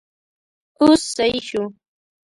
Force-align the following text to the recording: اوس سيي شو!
اوس 0.81 1.01
سيي 1.15 1.37
شو! 1.47 1.63